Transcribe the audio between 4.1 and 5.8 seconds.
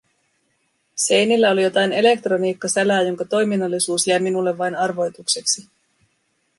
minulle vain arvoitukseksi.